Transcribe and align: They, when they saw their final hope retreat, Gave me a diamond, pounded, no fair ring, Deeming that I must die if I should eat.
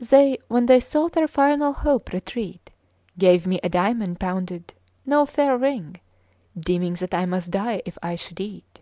They, 0.00 0.38
when 0.48 0.64
they 0.64 0.80
saw 0.80 1.08
their 1.10 1.28
final 1.28 1.74
hope 1.74 2.10
retreat, 2.14 2.70
Gave 3.18 3.46
me 3.46 3.60
a 3.62 3.68
diamond, 3.68 4.18
pounded, 4.18 4.72
no 5.04 5.26
fair 5.26 5.58
ring, 5.58 6.00
Deeming 6.58 6.94
that 6.94 7.12
I 7.12 7.26
must 7.26 7.50
die 7.50 7.82
if 7.84 7.98
I 8.02 8.16
should 8.16 8.40
eat. 8.40 8.80